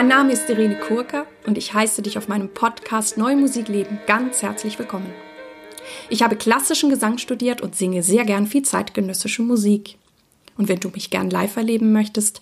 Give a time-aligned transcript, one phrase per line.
[0.00, 4.00] Mein Name ist Irene Kurka und ich heiße dich auf meinem Podcast Neue Musik leben
[4.06, 5.12] ganz herzlich willkommen.
[6.08, 9.98] Ich habe klassischen Gesang studiert und singe sehr gern viel zeitgenössische Musik.
[10.56, 12.40] Und wenn du mich gern live erleben möchtest,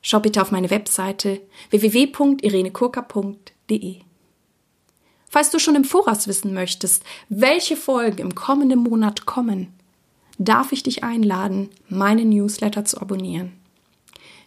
[0.00, 3.96] schau bitte auf meine Webseite www.irenekurka.de.
[5.28, 9.74] Falls du schon im Voraus wissen möchtest, welche Folgen im kommenden Monat kommen,
[10.38, 13.52] darf ich dich einladen, meine Newsletter zu abonnieren.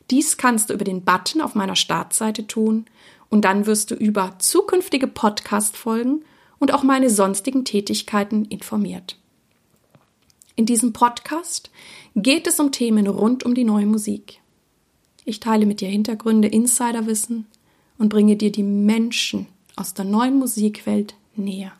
[0.09, 2.85] Dies kannst du über den Button auf meiner Startseite tun
[3.29, 6.23] und dann wirst du über zukünftige Podcast-Folgen
[6.59, 9.17] und auch meine sonstigen Tätigkeiten informiert.
[10.55, 11.69] In diesem Podcast
[12.15, 14.39] geht es um Themen rund um die neue Musik.
[15.25, 17.45] Ich teile mit dir Hintergründe, Insiderwissen
[17.97, 21.73] und bringe dir die Menschen aus der neuen Musikwelt näher.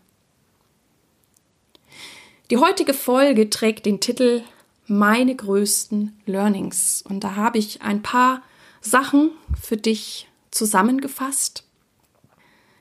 [2.50, 4.44] Die heutige Folge trägt den Titel
[4.88, 7.04] meine größten Learnings.
[7.08, 8.42] Und da habe ich ein paar
[8.82, 11.64] Sachen für dich zusammengefasst.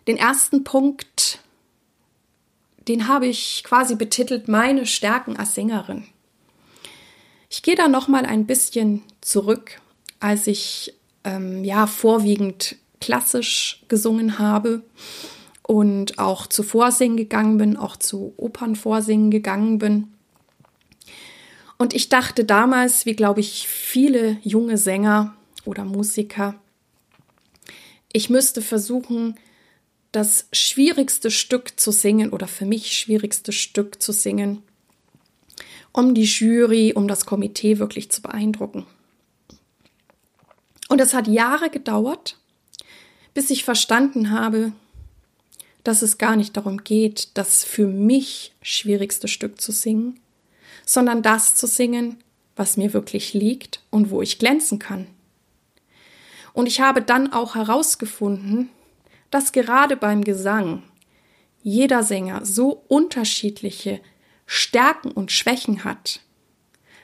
[0.06, 1.40] Den ersten Punkt,
[2.86, 6.04] den habe ich quasi betitelt meine Stärken als Sängerin.
[7.50, 9.80] Ich gehe da noch mal ein bisschen zurück,
[10.20, 14.82] als ich ähm, ja vorwiegend klassisch gesungen habe
[15.62, 20.12] und auch zu Vorsingen gegangen bin, auch zu Opernvorsingen gegangen bin.
[21.78, 26.54] Und ich dachte damals, wie glaube ich viele junge Sänger oder Musiker,
[28.12, 29.38] ich müsste versuchen,
[30.10, 34.62] das schwierigste Stück zu singen oder für mich schwierigste Stück zu singen,
[35.92, 38.86] um die Jury, um das Komitee wirklich zu beeindrucken.
[40.88, 42.38] Und es hat Jahre gedauert,
[43.34, 44.72] bis ich verstanden habe,
[45.84, 50.18] dass es gar nicht darum geht, das für mich schwierigste Stück zu singen,
[50.86, 52.22] sondern das zu singen,
[52.54, 55.08] was mir wirklich liegt und wo ich glänzen kann.
[56.54, 58.70] Und ich habe dann auch herausgefunden,
[59.30, 60.82] dass gerade beim Gesang
[61.62, 64.00] jeder Sänger so unterschiedliche
[64.46, 66.20] Stärken und Schwächen hat.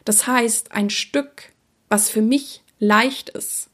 [0.05, 1.53] Das heißt, ein Stück,
[1.89, 3.69] was für mich leicht ist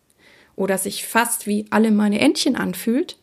[0.57, 3.19] oder sich fast wie alle meine Entchen anfühlt,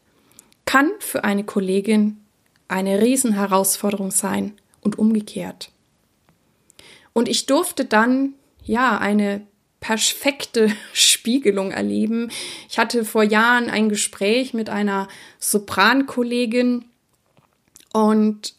[0.65, 2.23] kann für eine Kollegin
[2.67, 5.71] eine Riesenherausforderung sein und umgekehrt.
[7.15, 8.33] Und ich durfte dann,
[8.63, 9.47] ja, eine
[9.79, 12.29] perfekte Spiegelung erleben.
[12.69, 15.07] Ich hatte vor Jahren ein Gespräch mit einer
[15.39, 16.85] Soprankollegin
[17.93, 18.53] und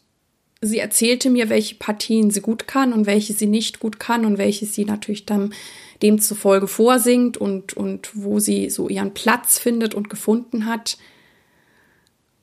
[0.59, 4.39] sie erzählte mir, welche Partien sie gut kann und welche sie nicht gut kann und
[4.39, 5.53] welche sie natürlich dann
[6.01, 10.97] demzufolge vorsingt und, und wo sie so ihren Platz findet und gefunden hat.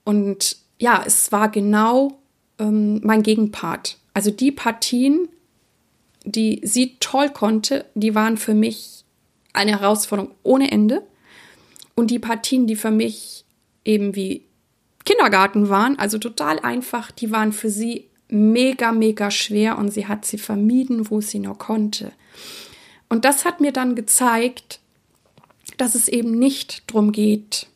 [0.04, 2.18] Und ja, es war genau
[2.60, 3.98] ähm, mein Gegenpart.
[4.12, 5.28] Also die Partien,
[6.24, 9.04] die sie toll konnte, die waren für mich
[9.52, 11.02] eine Herausforderung ohne Ende.
[11.94, 13.44] Und die Partien, die für mich
[13.84, 14.42] eben wie
[15.04, 20.24] Kindergarten waren, also total einfach, die waren für sie mega, mega schwer und sie hat
[20.24, 22.10] sie vermieden, wo sie nur konnte.
[23.08, 24.80] Und das hat mir dann gezeigt,
[25.76, 27.68] dass es eben nicht darum geht,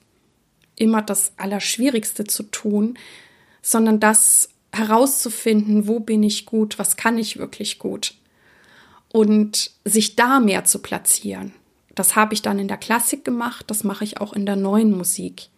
[0.74, 2.98] immer das Allerschwierigste zu tun,
[3.60, 8.14] sondern das herauszufinden, wo bin ich gut, was kann ich wirklich gut
[9.12, 11.52] und sich da mehr zu platzieren.
[11.94, 14.96] Das habe ich dann in der Klassik gemacht, das mache ich auch in der neuen
[14.96, 15.48] Musik.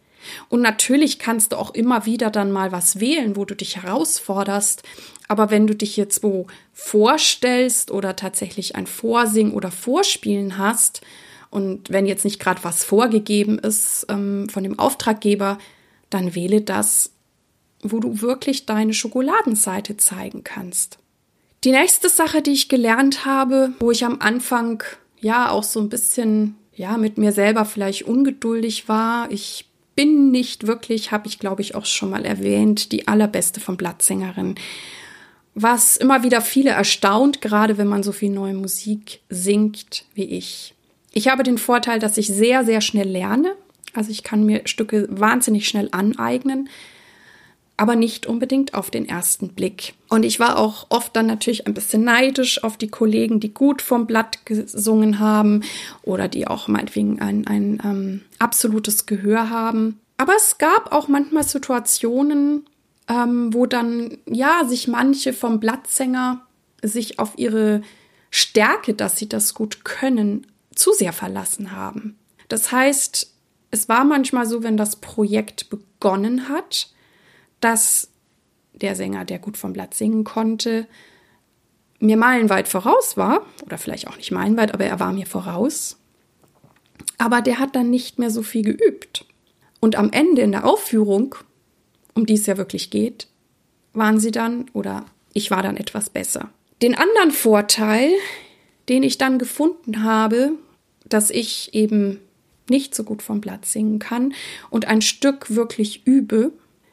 [0.49, 4.83] Und natürlich kannst du auch immer wieder dann mal was wählen, wo du dich herausforderst.
[5.29, 11.01] Aber wenn du dich jetzt wo vorstellst oder tatsächlich ein Vorsingen oder Vorspielen hast
[11.51, 15.59] und wenn jetzt nicht gerade was vorgegeben ist ähm, von dem Auftraggeber,
[16.11, 17.13] dann wähle das,
[17.83, 20.99] wo du wirklich deine Schokoladenseite zeigen kannst.
[21.63, 24.83] Die nächste Sache, die ich gelernt habe, wo ich am Anfang
[25.21, 29.31] ja auch so ein bisschen ja mit mir selber vielleicht ungeduldig war.
[29.31, 33.77] Ich bin nicht wirklich, habe ich glaube ich auch schon mal erwähnt, die allerbeste von
[33.77, 34.55] Blattsängerin.
[35.55, 40.75] Was immer wieder viele erstaunt, gerade wenn man so viel neue Musik singt wie ich.
[41.13, 43.55] Ich habe den Vorteil, dass ich sehr, sehr schnell lerne.
[43.93, 46.71] Also ich kann mir Stücke wahnsinnig schnell aneignen
[47.81, 49.95] aber nicht unbedingt auf den ersten Blick.
[50.11, 53.81] Und ich war auch oft dann natürlich ein bisschen neidisch auf die Kollegen, die gut
[53.81, 55.63] vom Blatt gesungen haben
[56.03, 59.99] oder die auch meinetwegen ein, ein ähm, absolutes Gehör haben.
[60.19, 62.67] Aber es gab auch manchmal Situationen,
[63.09, 66.43] ähm, wo dann ja sich manche vom Blattsänger
[66.83, 67.81] sich auf ihre
[68.31, 72.19] Stärke, dass sie das gut können, zu sehr verlassen haben.
[72.49, 73.33] Das heißt,
[73.71, 76.91] es war manchmal so, wenn das Projekt begonnen hat,
[77.61, 78.09] dass
[78.73, 80.87] der Sänger, der gut vom Blatt singen konnte,
[81.99, 85.99] mir meilenweit voraus war, oder vielleicht auch nicht meilenweit, aber er war mir voraus.
[87.19, 89.27] Aber der hat dann nicht mehr so viel geübt.
[89.81, 91.35] Und am Ende in der Aufführung,
[92.15, 93.29] um die es ja wirklich geht,
[93.93, 96.51] waren sie dann oder ich war dann etwas besser.
[96.83, 98.11] Den anderen Vorteil,
[98.89, 100.53] den ich dann gefunden habe,
[101.07, 102.21] dass ich eben
[102.69, 104.33] nicht so gut vom Blatt singen kann
[104.71, 106.53] und ein Stück wirklich übe.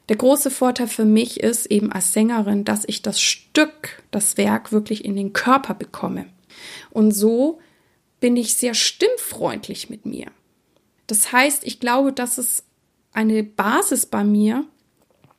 [0.10, 4.72] Der große Vorteil für mich ist eben als Sängerin, dass ich das Stück, das Werk
[4.72, 6.26] wirklich in den Körper bekomme.
[6.92, 7.60] Und so
[8.20, 10.28] bin ich sehr stimmfreundlich mit mir.
[11.08, 12.64] Das heißt, ich glaube, dass es
[13.14, 14.66] eine Basis bei mir,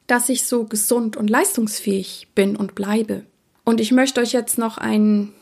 [0.07, 3.25] dass ich so gesund und leistungsfähig bin und bleibe.
[3.65, 5.33] Und ich möchte euch jetzt noch ein,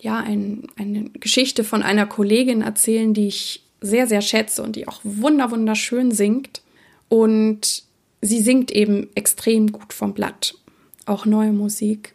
[0.00, 4.88] ja, ein, eine Geschichte von einer Kollegin erzählen, die ich sehr, sehr schätze und die
[4.88, 6.62] auch wunder, wunderschön singt.
[7.08, 7.84] Und
[8.20, 10.54] sie singt eben extrem gut vom Blatt,
[11.06, 12.14] auch neue Musik.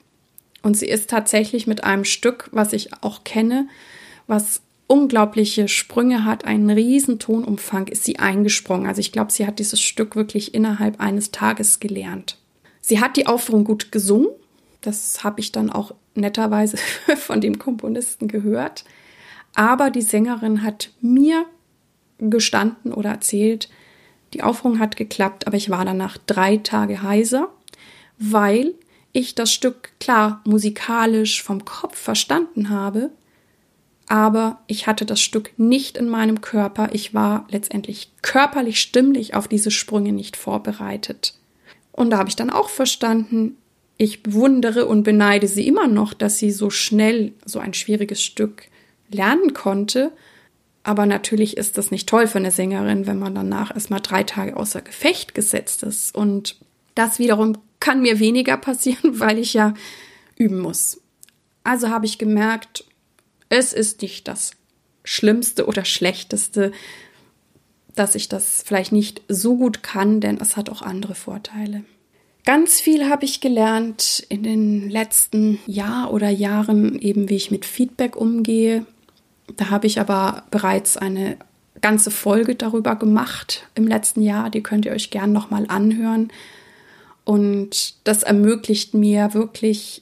[0.62, 3.68] Und sie ist tatsächlich mit einem Stück, was ich auch kenne,
[4.28, 8.88] was unglaubliche Sprünge hat, einen riesen Tonumfang, ist sie eingesprungen.
[8.88, 12.38] Also ich glaube, sie hat dieses Stück wirklich innerhalb eines Tages gelernt.
[12.82, 14.28] Sie hat die Aufführung gut gesungen.
[14.82, 16.78] Das habe ich dann auch netterweise
[17.18, 18.84] von dem Komponisten gehört.
[19.56, 21.46] Aber die Sängerin hat mir
[22.20, 23.70] gestanden oder erzählt,
[24.34, 27.50] die Aufführung hat geklappt, aber ich war danach drei Tage heiser,
[28.18, 28.74] weil
[29.12, 33.12] ich das Stück klar musikalisch vom Kopf verstanden habe,
[34.08, 36.90] aber ich hatte das Stück nicht in meinem Körper.
[36.94, 41.36] Ich war letztendlich körperlich, stimmlich auf diese Sprünge nicht vorbereitet.
[41.92, 43.58] Und da habe ich dann auch verstanden,
[43.98, 48.64] ich bewundere und beneide sie immer noch, dass sie so schnell so ein schwieriges Stück
[49.10, 50.12] lernen konnte.
[50.84, 54.58] Aber natürlich ist das nicht toll für eine Sängerin, wenn man danach erstmal drei Tage
[54.58, 56.14] außer Gefecht gesetzt ist.
[56.14, 56.58] Und
[56.94, 59.74] das wiederum kann mir weniger passieren, weil ich ja
[60.38, 61.02] üben muss.
[61.64, 62.84] Also habe ich gemerkt,
[63.50, 64.52] es ist nicht das
[65.06, 66.72] Schlimmste oder Schlechteste,
[67.96, 71.84] dass ich das vielleicht nicht so gut kann, denn es hat auch andere Vorteile.
[72.46, 77.66] Ganz viel habe ich gelernt in den letzten Jahr oder Jahren, eben wie ich mit
[77.66, 78.86] Feedback umgehe.
[79.56, 81.38] Da habe ich aber bereits eine
[81.82, 84.50] ganze Folge darüber gemacht im letzten Jahr.
[84.50, 86.32] Die könnt ihr euch gern nochmal anhören.
[87.26, 90.02] Und das ermöglicht mir wirklich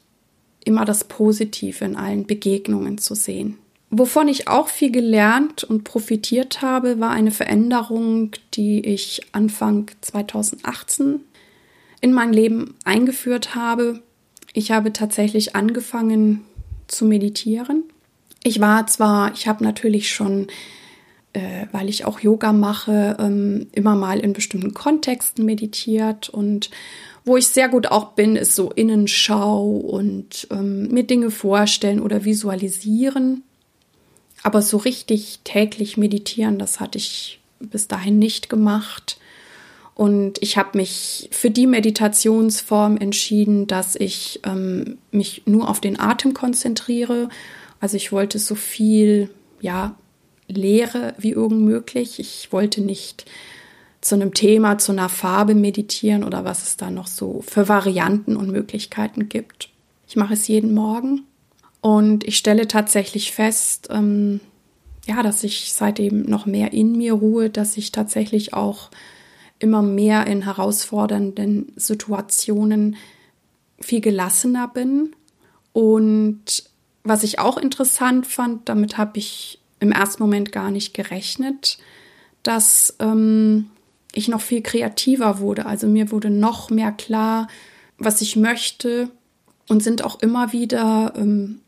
[0.64, 3.58] immer das Positive in allen Begegnungen zu sehen.
[3.90, 11.20] Wovon ich auch viel gelernt und profitiert habe, war eine Veränderung, die ich Anfang 2018
[12.00, 14.02] in mein Leben eingeführt habe.
[14.54, 16.46] Ich habe tatsächlich angefangen
[16.88, 17.84] zu meditieren.
[18.44, 20.48] Ich war zwar, ich habe natürlich schon,
[21.34, 26.72] äh, weil ich auch Yoga mache, ähm, immer mal in bestimmten Kontexten meditiert und
[27.24, 32.26] wo ich sehr gut auch bin, ist so Innenschau und ähm, mir Dinge vorstellen oder
[32.26, 33.44] visualisieren.
[34.44, 39.20] Aber so richtig täglich meditieren, das hatte ich bis dahin nicht gemacht.
[39.94, 46.00] Und ich habe mich für die Meditationsform entschieden, dass ich ähm, mich nur auf den
[46.00, 47.30] Atem konzentriere.
[47.81, 49.30] Also ich wollte so viel,
[49.60, 49.95] ja,
[50.48, 52.19] Leere wie irgend möglich.
[52.19, 53.25] Ich wollte nicht
[54.01, 58.36] zu einem Thema, zu einer Farbe meditieren oder was es da noch so für Varianten
[58.36, 59.69] und Möglichkeiten gibt.
[60.07, 61.24] Ich mache es jeden Morgen
[61.81, 64.40] und ich stelle tatsächlich fest, ähm,
[65.07, 68.92] ja, dass ich seitdem noch mehr in mir ruhe, dass ich tatsächlich auch
[69.59, 72.95] immer mehr in herausfordernden Situationen
[73.80, 75.16] viel gelassener bin.
[75.73, 76.70] Und
[77.04, 81.78] was ich auch interessant fand, damit habe ich im ersten Moment gar nicht gerechnet,
[82.44, 83.70] dass ähm,
[84.14, 85.66] ich noch viel kreativer wurde.
[85.66, 87.48] Also mir wurde noch mehr klar,
[87.98, 89.10] was ich möchte
[89.68, 91.62] und sind auch immer wieder ähm,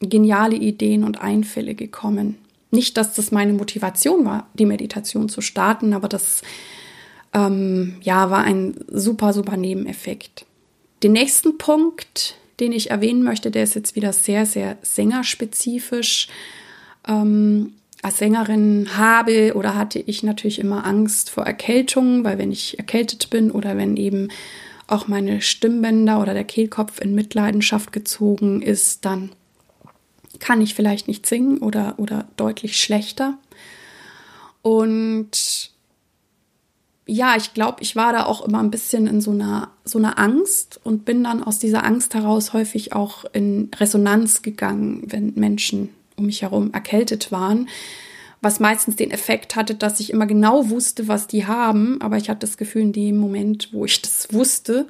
[0.00, 2.36] geniale Ideen und Einfälle gekommen.
[2.70, 6.42] Nicht, dass das meine Motivation war, die Meditation zu starten, aber das
[7.32, 10.46] ähm, ja, war ein super, super Nebeneffekt.
[11.02, 16.28] Den nächsten Punkt, den ich erwähnen möchte, der ist jetzt wieder sehr, sehr sängerspezifisch.
[17.06, 22.78] Ähm, als Sängerin habe oder hatte ich natürlich immer Angst vor Erkältung, weil wenn ich
[22.78, 24.28] erkältet bin oder wenn eben
[24.86, 29.32] auch meine Stimmbänder oder der Kehlkopf in Mitleidenschaft gezogen ist, dann
[30.38, 33.38] kann ich vielleicht nicht singen oder, oder deutlich schlechter.
[34.60, 35.70] Und
[37.06, 40.18] ja, ich glaube, ich war da auch immer ein bisschen in so einer, so einer
[40.18, 45.90] Angst und bin dann aus dieser Angst heraus häufig auch in Resonanz gegangen, wenn Menschen
[46.16, 47.68] um mich herum erkältet waren,
[48.40, 52.30] was meistens den Effekt hatte, dass ich immer genau wusste, was die haben, aber ich
[52.30, 54.86] hatte das Gefühl, in dem Moment, wo ich das wusste,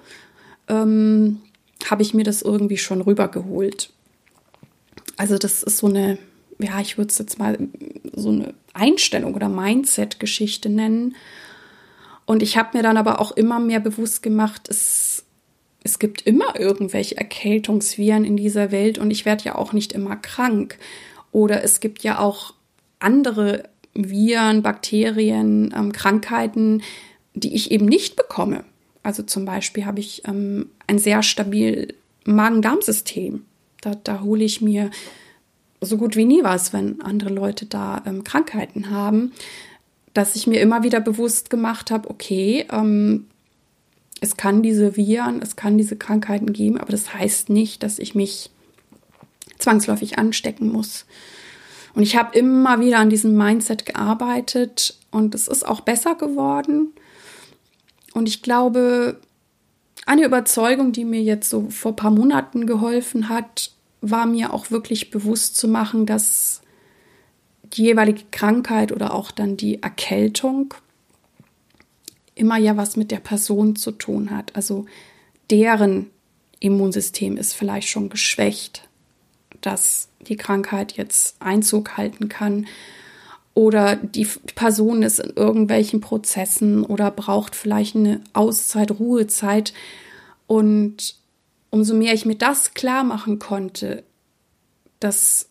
[0.68, 1.40] ähm,
[1.88, 3.90] habe ich mir das irgendwie schon rübergeholt.
[5.16, 6.18] Also das ist so eine,
[6.59, 7.59] ja, ich würde es jetzt mal
[8.12, 11.14] so eine Einstellung oder Mindset-Geschichte nennen.
[12.26, 15.25] Und ich habe mir dann aber auch immer mehr bewusst gemacht, es,
[15.83, 20.16] es gibt immer irgendwelche Erkältungsviren in dieser Welt und ich werde ja auch nicht immer
[20.16, 20.78] krank.
[21.33, 22.54] Oder es gibt ja auch
[22.99, 26.83] andere Viren, Bakterien, ähm, Krankheiten,
[27.35, 28.64] die ich eben nicht bekomme.
[29.02, 33.45] Also zum Beispiel habe ich ähm, ein sehr stabil Magen-Darm-System.
[33.83, 34.90] Da, da hole ich mir
[35.81, 39.33] so gut wie nie was, wenn andere Leute da ähm, Krankheiten haben,
[40.14, 43.26] dass ich mir immer wieder bewusst gemacht habe, okay, ähm,
[44.21, 48.14] es kann diese Viren, es kann diese Krankheiten geben, aber das heißt nicht, dass ich
[48.14, 48.50] mich
[49.59, 51.04] zwangsläufig anstecken muss.
[51.94, 56.92] Und ich habe immer wieder an diesem Mindset gearbeitet und es ist auch besser geworden.
[58.14, 59.21] Und ich glaube,
[60.06, 64.71] eine Überzeugung, die mir jetzt so vor ein paar Monaten geholfen hat, war mir auch
[64.71, 66.62] wirklich bewusst zu machen, dass
[67.75, 70.75] die jeweilige Krankheit oder auch dann die Erkältung
[72.35, 74.54] immer ja was mit der Person zu tun hat.
[74.57, 74.87] Also
[75.50, 76.11] deren
[76.61, 78.88] Immunsystem ist vielleicht schon geschwächt,
[79.61, 82.66] dass die Krankheit jetzt Einzug halten kann.
[83.54, 89.73] Oder die Person ist in irgendwelchen Prozessen oder braucht vielleicht eine Auszeit, Ruhezeit.
[90.47, 91.16] Und
[91.71, 94.02] umso mehr ich mir das klar machen konnte,
[94.99, 95.49] dass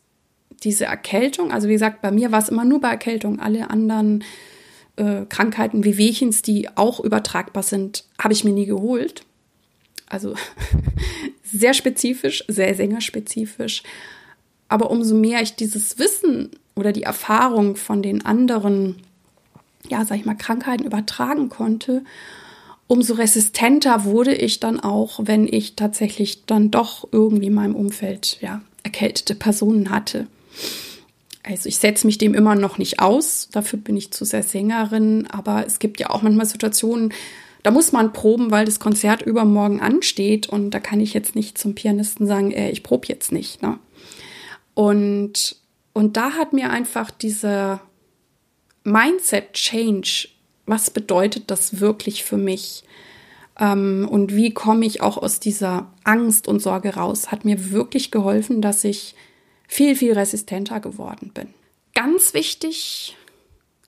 [0.63, 4.23] diese Erkältung, also wie gesagt, bei mir war es immer nur bei Erkältung, alle anderen
[4.95, 9.23] äh, Krankheiten wie Wehchens, die auch übertragbar sind, habe ich mir nie geholt.
[10.07, 10.35] Also
[11.43, 13.83] sehr spezifisch, sehr sängerspezifisch.
[14.69, 18.97] Aber umso mehr ich dieses Wissen oder die Erfahrung von den anderen,
[19.89, 22.03] ja, sag ich mal, Krankheiten übertragen konnte,
[22.87, 28.37] umso resistenter wurde ich dann auch, wenn ich tatsächlich dann doch irgendwie in meinem Umfeld,
[28.41, 30.27] ja, erkältete Personen hatte.
[31.43, 35.27] Also ich setze mich dem immer noch nicht aus, dafür bin ich zu sehr Sängerin,
[35.27, 37.13] aber es gibt ja auch manchmal Situationen,
[37.63, 41.57] da muss man proben, weil das Konzert übermorgen ansteht und da kann ich jetzt nicht
[41.57, 43.61] zum Pianisten sagen, äh, ich probe jetzt nicht.
[43.61, 43.79] Ne?
[44.73, 45.57] Und,
[45.93, 47.81] und da hat mir einfach dieser
[48.83, 50.29] Mindset-Change,
[50.65, 52.83] was bedeutet das wirklich für mich?
[53.59, 58.11] Ähm, und wie komme ich auch aus dieser Angst und Sorge raus, hat mir wirklich
[58.11, 59.15] geholfen, dass ich
[59.67, 61.53] viel, viel resistenter geworden bin.
[61.95, 63.15] Ganz wichtig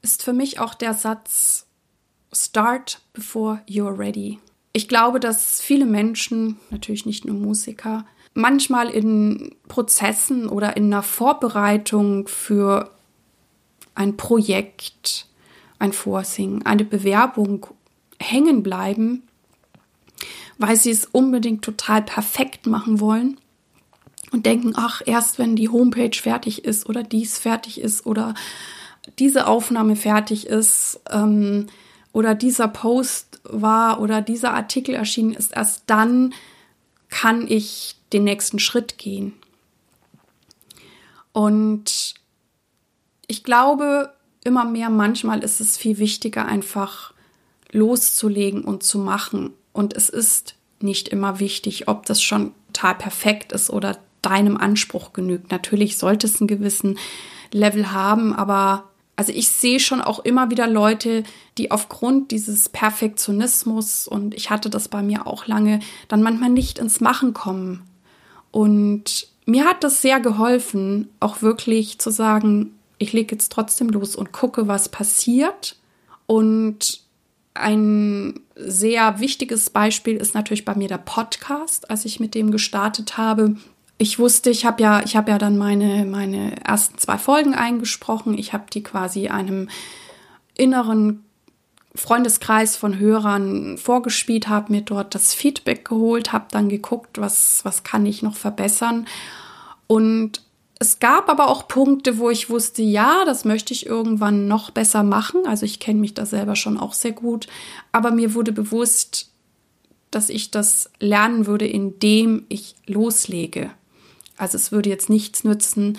[0.01, 1.65] ist für mich auch der Satz,
[2.32, 4.39] Start before you're ready.
[4.74, 11.01] Ich glaube, dass viele Menschen, natürlich nicht nur Musiker, manchmal in Prozessen oder in einer
[11.01, 12.91] Vorbereitung für
[13.96, 15.27] ein Projekt,
[15.79, 17.67] ein Vorsingen, eine Bewerbung
[18.20, 19.24] hängen bleiben,
[20.58, 23.39] weil sie es unbedingt total perfekt machen wollen
[24.36, 28.34] und denken, ach, erst wenn die Homepage fertig ist oder dies fertig ist oder
[29.18, 31.68] diese Aufnahme fertig ist ähm,
[32.12, 36.34] oder dieser Post war oder dieser Artikel erschienen ist, erst dann
[37.08, 39.32] kann ich den nächsten Schritt gehen.
[41.32, 42.15] Und
[43.27, 44.13] ich glaube
[44.44, 47.13] immer mehr, manchmal ist es viel wichtiger, einfach
[47.72, 49.54] loszulegen und zu machen.
[49.72, 55.13] Und es ist nicht immer wichtig, ob das schon total perfekt ist oder deinem Anspruch
[55.13, 55.51] genügt.
[55.51, 56.98] Natürlich sollte es einen gewissen
[57.51, 61.24] Level haben, aber also ich sehe schon auch immer wieder Leute,
[61.58, 66.79] die aufgrund dieses Perfektionismus, und ich hatte das bei mir auch lange, dann manchmal nicht
[66.79, 67.84] ins Machen kommen.
[68.51, 74.15] Und mir hat das sehr geholfen, auch wirklich zu sagen, ich lege jetzt trotzdem los
[74.15, 75.77] und gucke, was passiert.
[76.25, 77.01] Und
[77.53, 83.17] ein sehr wichtiges Beispiel ist natürlich bei mir der Podcast, als ich mit dem gestartet
[83.17, 83.55] habe
[83.98, 88.38] ich wusste, ich habe ja, ich habe ja dann meine meine ersten zwei Folgen eingesprochen.
[88.38, 89.70] Ich habe die quasi einem
[90.54, 91.24] inneren
[91.96, 97.84] Freundeskreis von Hörern vorgespielt, habe mir dort das Feedback geholt, habe dann geguckt, was was
[97.84, 99.08] kann ich noch verbessern
[99.88, 100.42] und
[100.78, 105.04] es gab aber auch Punkte, wo ich wusste, ja, das möchte ich irgendwann noch besser
[105.04, 105.48] machen.
[105.48, 107.48] Also ich kenne mich da selber schon auch sehr gut.
[107.94, 109.32] Aber mir wurde bewusst,
[110.12, 113.72] dass ich das lernen würde, indem ich loslege.
[114.38, 115.98] Also es würde jetzt nichts nützen,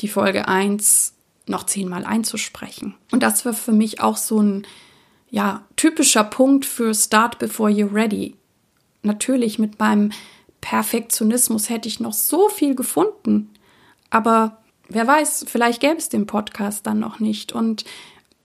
[0.00, 1.14] die Folge 1
[1.46, 2.94] noch zehnmal einzusprechen.
[3.10, 4.66] Und das war für mich auch so ein
[5.30, 8.36] ja, typischer Punkt für Start before you're ready.
[9.02, 10.12] Natürlich mit meinem
[10.60, 13.50] Perfektionismus hätte ich noch so viel gefunden,
[14.10, 14.58] aber
[14.88, 17.52] wer weiß, vielleicht gäbe es den Podcast dann noch nicht.
[17.52, 17.84] Und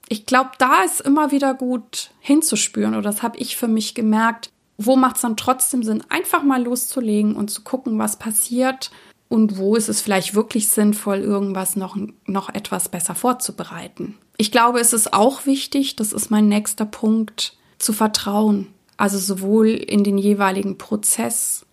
[0.08, 4.50] ich glaube, da ist immer wieder gut hinzuspüren, oder das habe ich für mich gemerkt.
[4.78, 8.90] Wo macht es dann trotzdem Sinn, einfach mal loszulegen und zu gucken, was passiert
[9.28, 14.16] und wo ist es vielleicht wirklich sinnvoll, irgendwas noch, noch etwas besser vorzubereiten.
[14.38, 18.68] Ich glaube, es ist auch wichtig, das ist mein nächster Punkt, zu vertrauen.
[18.96, 21.66] Also sowohl in den jeweiligen Prozess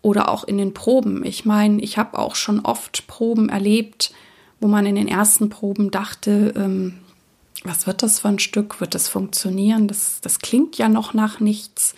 [0.00, 1.24] oder auch in den Proben.
[1.24, 4.12] Ich meine, ich habe auch schon oft Proben erlebt,
[4.60, 6.98] wo man in den ersten Proben dachte, ähm,
[7.64, 8.80] was wird das für ein Stück?
[8.80, 9.88] Wird das funktionieren?
[9.88, 11.94] Das, das klingt ja noch nach nichts.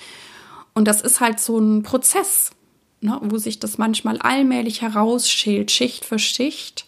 [0.75, 2.51] Und das ist halt so ein Prozess,
[3.01, 6.87] ne, wo sich das manchmal allmählich herausschält, Schicht für Schicht.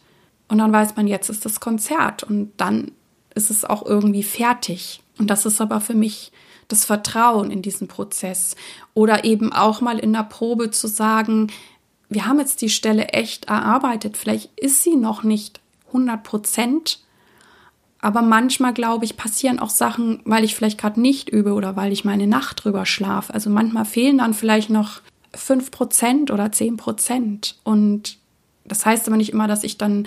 [0.48, 2.92] Und dann weiß man, jetzt ist das Konzert und dann
[3.34, 5.00] ist es auch irgendwie fertig.
[5.18, 6.32] Und das ist aber für mich
[6.68, 8.56] das Vertrauen in diesen Prozess.
[8.94, 11.48] Oder eben auch mal in der Probe zu sagen,
[12.08, 14.16] wir haben jetzt die Stelle echt erarbeitet.
[14.16, 17.00] Vielleicht ist sie noch nicht 100 Prozent.
[18.00, 21.92] Aber manchmal, glaube ich, passieren auch Sachen, weil ich vielleicht gerade nicht übe oder weil
[21.92, 23.34] ich meine Nacht drüber schlafe.
[23.34, 25.02] Also manchmal fehlen dann vielleicht noch
[25.34, 27.58] 5 Prozent oder 10 Prozent.
[27.64, 28.18] Und
[28.64, 30.06] das heißt aber nicht immer, dass ich dann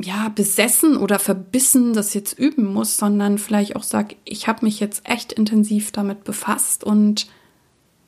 [0.00, 4.80] ja, besessen oder verbissen das jetzt üben muss, sondern vielleicht auch sage, ich habe mich
[4.80, 7.26] jetzt echt intensiv damit befasst und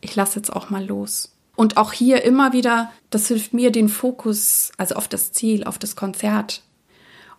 [0.01, 1.35] ich lasse jetzt auch mal los.
[1.57, 5.79] Und auch hier immer wieder, das hilft mir, den Fokus, also auf das Ziel, auf
[5.79, 6.63] das Konzert.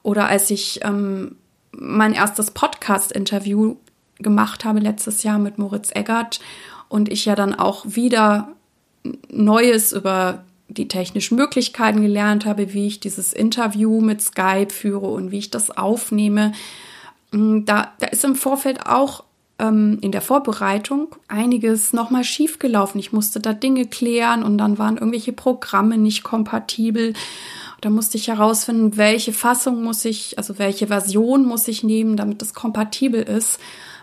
[0.03, 1.35] Oder als ich ähm,
[1.71, 3.75] mein erstes Podcast-Interview
[4.19, 6.39] gemacht habe letztes Jahr mit Moritz Eggert
[6.87, 8.55] und ich ja dann auch wieder
[9.29, 15.31] Neues über die technischen Möglichkeiten gelernt habe, wie ich dieses Interview mit Skype führe und
[15.31, 16.53] wie ich das aufnehme.
[17.31, 19.23] Mm, da, da ist im Vorfeld auch
[19.59, 22.99] ähm, in der Vorbereitung einiges nochmal schiefgelaufen.
[22.99, 27.13] Ich musste da Dinge klären und dann waren irgendwelche Programme nicht kompatibel.
[27.81, 32.41] Da musste ich herausfinden, welche Fassung muss ich, also welche Version muss ich nehmen, damit
[32.41, 33.59] das kompatibel ist.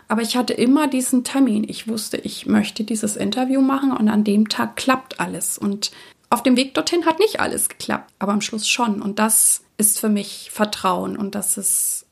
[0.07, 1.65] Aber ich hatte immer diesen Termin.
[1.67, 5.57] Ich wusste, ich möchte dieses Interview machen und an dem Tag klappt alles.
[5.57, 5.91] Und
[6.29, 9.01] auf dem Weg dorthin hat nicht alles geklappt, aber am Schluss schon.
[9.01, 12.05] Und das ist für mich Vertrauen und das ist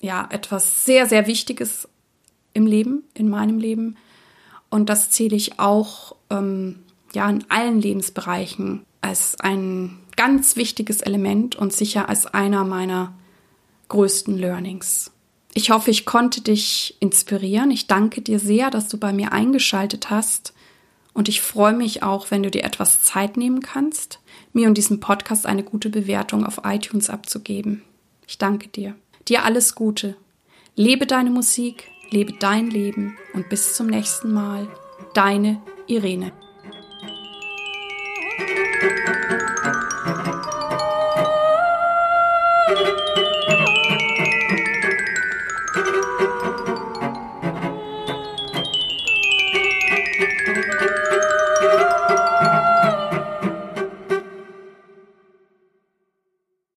[0.00, 1.88] ja etwas sehr, sehr Wichtiges
[2.52, 3.96] im Leben, in meinem Leben.
[4.70, 6.80] Und das zähle ich auch ähm,
[7.14, 13.14] ja in allen Lebensbereichen als ein ganz wichtiges Element und sicher als einer meiner
[13.88, 15.12] größten Learnings.
[15.56, 17.70] Ich hoffe, ich konnte dich inspirieren.
[17.70, 20.52] Ich danke dir sehr, dass du bei mir eingeschaltet hast.
[21.14, 24.20] Und ich freue mich auch, wenn du dir etwas Zeit nehmen kannst,
[24.52, 27.82] mir und diesem Podcast eine gute Bewertung auf iTunes abzugeben.
[28.26, 28.96] Ich danke dir.
[29.28, 30.18] Dir alles Gute.
[30.74, 34.68] Lebe deine Musik, lebe dein Leben und bis zum nächsten Mal.
[35.14, 36.32] Deine Irene.